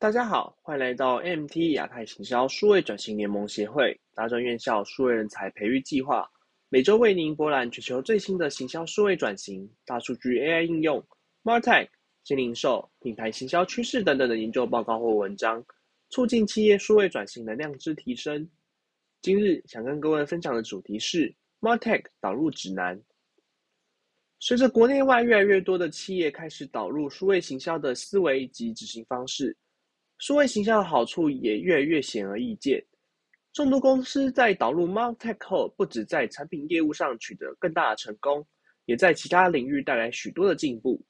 [0.00, 6.26] 大家好，欢迎来到 MT 亚太行销数位转型联盟协会大专院校数位人才培育计划，
[6.70, 11.06] 每周为您博览全球最新的行销数位转型、大数据 AI 应用、
[11.44, 11.86] Martech、
[12.24, 15.62] 新零售、品牌行销趋势等等的研究报告或文章，
[16.08, 18.48] 促进企业数位转型能量之提升。
[19.20, 21.30] 今日想跟各位分享的主题是
[21.60, 22.98] Martech 导入指南。
[24.38, 29.54] 随着国内外越来越多的企业开始导入数位行销的思维及执行方式，
[30.20, 32.84] 数位行销的好处也越来越显而易见。
[33.54, 38.46] 众多公司在导入 Martech 后，不止在产品业务上取得更大的成功，
[38.84, 41.02] 也在其他领域带来许多的进步。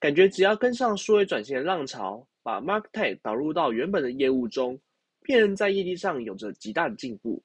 [0.00, 4.80] 感觉只要跟上数位转型的浪潮，把 Martech 导入到原本的业务中，
[5.22, 7.44] 便能在业绩上有着极大的进步。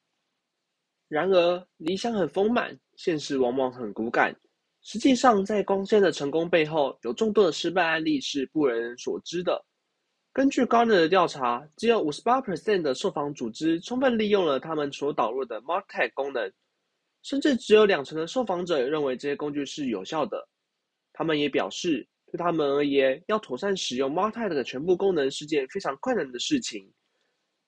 [1.09, 4.34] 然而，理想很丰满，现实往往很骨感。
[4.81, 9.63] 实际上，在光鲜的成功背后，有众多的失败案例是不为人所知的。
[10.34, 16.49] 根据 Gartner 的调查，只有五十八 percent 的受访组织充分利用了他们所导入的 Martech 功能，
[17.21, 20.48] 甚至只有两成的受访者认为这些工具是有效的。
[21.12, 26.90] 他们也表示，对他们而言，要妥善使用 Martech 的全部功能是件非常困难的事情。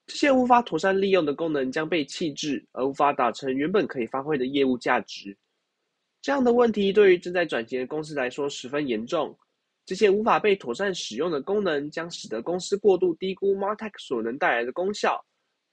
[0.08, 5.38] 这些无法妥善利用的功能将被弃置，而无法达成原本可以发挥的业务价值。
[6.22, 9.38] 这样的问题对于正在转型的公司来说十分严重。
[9.86, 15.24] 这些无法被妥善使用的功能，将使得公司过度低估 Martech 所能带来的功效，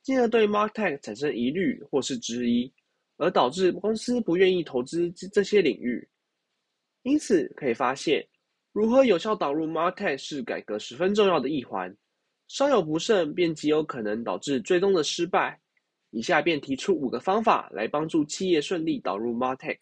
[0.03, 2.73] 进而对 Martech 产生疑虑或是质疑，
[3.19, 6.09] 而导致公司不愿意投资这这些领域。
[7.03, 8.27] 因此，可以发现，
[8.73, 11.97] 如何有效导入 Martech 是改革十分重要的一环。
[12.49, 15.61] 稍有不慎，便极有可能导致最终的失败。
[16.11, 19.79] 以下便提出五个方法来帮助企业顺利导入 Martech。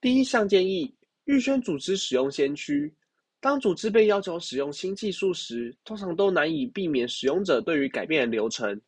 [0.00, 0.94] 第一项建议：
[1.30, 2.92] 预先组织使用先驱。
[3.38, 8.78] 当组织被要求使用新技术时，通常都难以避免使用者对于改变的流程。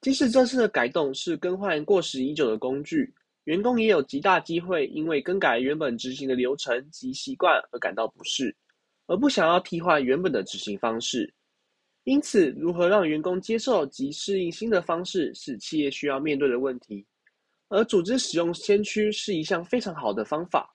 [0.00, 3.12] 即使这次的改动是更换过时已久的工具，
[3.44, 8.54] 员工也有极大机会因为更改原本执行的流程及习惯而感到不适，
[9.08, 11.34] 而不想要替换原本的执行方式。
[12.04, 17.04] 因此，如何让员工接受及适应新的方式，是企业需要面对的问题。
[17.70, 20.72] 而组织使用先驱是一项非常好的方法。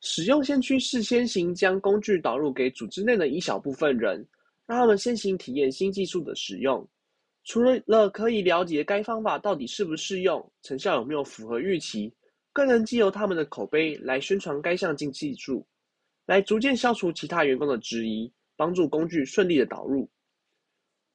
[0.00, 4.24] 使用先驱是先行将工具导入给组织内的一小部分人，
[4.66, 6.86] 让他们先行体验新技术的使用。
[7.44, 12.12] 除了了可以了解该方法到底适不适用、成效有没有符合预期，
[12.52, 15.66] 更能借由他们的口碑来宣传该项新技术，
[16.26, 20.08] 来逐渐消除其他员工的质疑，帮助工具顺利的导入。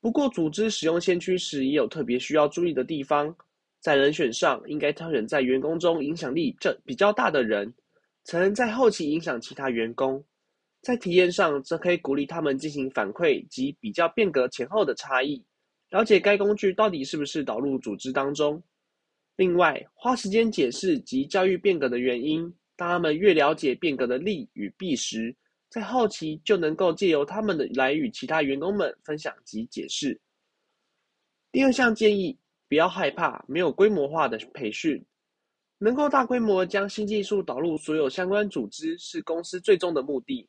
[0.01, 3.33] 不过，组织使用先驱时也有特别需要注意的地方。
[3.79, 7.71] 在人选上，应该挑选在员工中影响力这比较大的人，
[8.23, 10.23] 才能在后期影响其他员工。
[10.81, 15.43] 在体验上，则可以鼓励他们进行反馈及比较变革前后的差异，
[15.89, 18.61] 了解该工具到底是不是导入组织当中。
[19.35, 25.35] 另外，花时间解释及教育变革的原因，当他们越了解变革的利与弊时，
[25.69, 30.19] 在后期就能够借由他们的来与其他员工们分享及解释。
[31.51, 32.37] 第二项建议。
[32.69, 35.05] 不要害怕没有规模化的培训，
[35.83, 40.47] 能够大规模将新技术导入所有相关组织是公司最终的目的。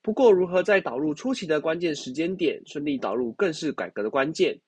[0.00, 4.58] 不过，如何在导入初期的关键时间点顺利导入，更是改革的关键。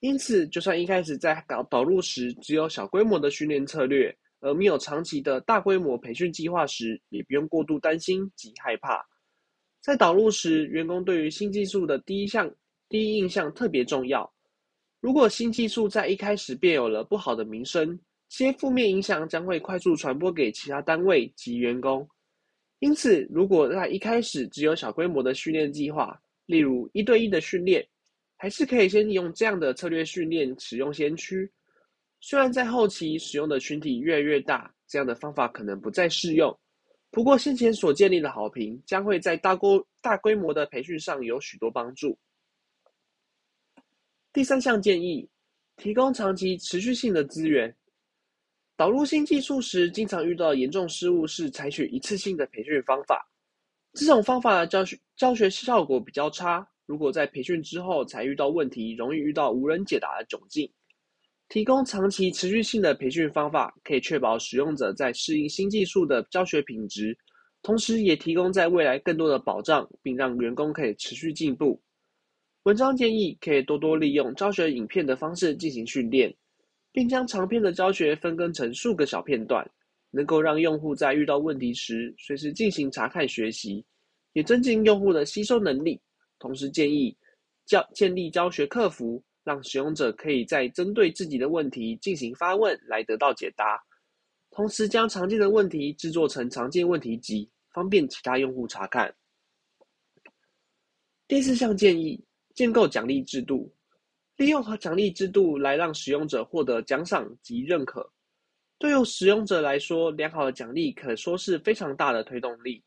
[0.00, 9.02] 因此，就算一开始在导导入时只有小规模的训练策略，而没有长期的大规模培训计划时，也不用过度担心及害怕。
[9.80, 12.54] 在导入时，员工对于新技术的第一项
[12.90, 14.30] 第一印象特别重要。
[15.00, 17.98] 如果新技术在一开始便有了不好的名声，
[18.28, 22.08] 些负面影响将会快速传播给其他单位及员工。
[22.80, 27.86] 因此，如果在一开始只有小规模的训练计划，例如一对一的训练，
[28.36, 31.50] 还是可以先用这样的策略训练使用先驱。
[32.20, 36.54] 虽然在后期使用的群体越来越大，这样的方法可能不再适用。
[37.10, 42.18] 不过，先前所建立的好评将会在大规大规模的培训上有许多帮助。
[44.32, 45.26] 第三项建议，
[45.76, 47.74] 提供长期持续性的资源。
[48.76, 53.24] 导入新技术时，经常遇到严重失误是采取一次性的培训方法。
[53.92, 56.66] 这种方法的教学教学效果比较差。
[56.86, 60.68] 如果在培训之后才遇到问题，容易遇到无人解答的窘境。
[61.48, 67.16] 提供长期持续性的培训方法，可以确保使用者在适应新技术的教学品质，
[67.62, 71.80] 同时也提供在未来更多的保障，并让员工可以持续进步。
[72.64, 76.34] 文章建议可以多多利用教学影片的方式进行训练，
[76.94, 79.68] 并将长篇的教学分割成数个小片段，
[80.12, 83.84] 能够让用户在遇到问题时随时进行查看学习，
[84.32, 86.00] 也增进用户的吸收能力。
[86.38, 87.16] 同时建议
[87.66, 93.76] 教建立教学客服，让使用者可以在针对自己的问题进行发问来得到解答。
[94.52, 99.12] 同时将常见的问题制作成常见问题集，方便其他用户查看。
[101.26, 102.24] 第四项建议：
[102.54, 103.73] 建构奖励制度，
[104.36, 108.08] 利用和奖励制度来让使用者获得奖赏及认可。
[108.78, 112.82] 对于使用者来说，良好的奖励可说是非常大的推动力。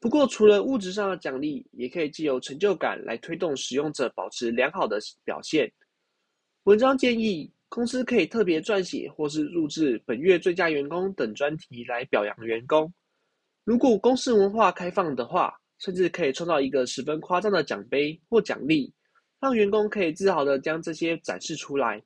[0.00, 5.70] 不过，除了物质上的奖励，也可以既有成就感来推动使用者保持良好的表现。
[6.62, 12.92] 文章建议，公司可以特别撰写或是录制本月最佳员工等专题来表扬员工。
[13.64, 18.92] 如果公司文化开放的话，甚至可以创造一个十分夸张的奖杯或奖励，
[19.40, 22.02] 让员工可以自豪的将这些展示出来。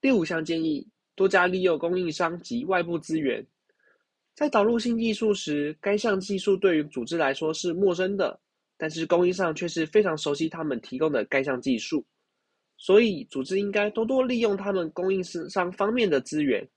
[0.00, 3.46] 第五项建议：多加利用供应商及外部资源。
[4.34, 8.38] 在导入新技术时，该项技术对于组织来说是陌生的，
[8.76, 12.04] 但是供应商却是非常熟悉他们提供的该项技术，
[12.76, 16.68] 所以组织应该多多利用他们供应商方面的资源。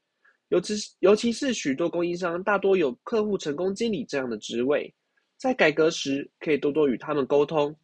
[0.50, 4.94] 尤其尤其是许多供应商大多有客户成功经理这样的职位，
[5.36, 7.75] 在改革时可以多多与他们沟通。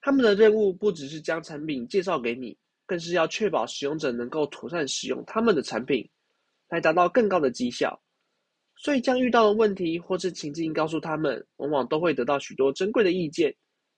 [0.00, 2.56] 他们的任务不只是将产品介绍给你，
[2.86, 6.08] 更是要确保使用者能够妥善使用他们的产品，
[6.68, 8.00] 来达到更高的绩效。
[8.76, 13.54] 所以将遇到的问题或是情境告诉他们，往往都会得到许多珍贵的意见。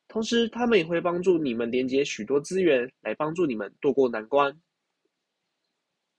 [0.08, 4.58] 同时，他们也会帮助你们连接许多资源，来帮助你们渡过难关。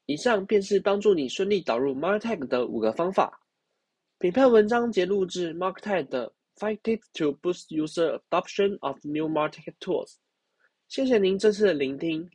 [0.05, 3.41] 以上便是帮助你顺利导入 Martech 的五个方法。
[4.19, 6.31] 本篇文章节录自 Martech 的
[6.61, 10.17] Five Tips to Boost User Adoption of New Martech Tools。
[10.87, 12.29] 谢谢您这次的聆听。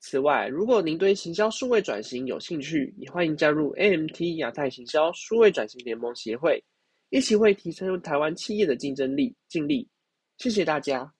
[0.00, 6.60] 此外，如果您对行销数位转型有兴趣，也欢迎加入 AMT 亚太行销数位转型联盟协会，
[7.10, 9.88] 一起为提升台湾企业的竞争力尽力。
[10.38, 11.14] 谢谢大家。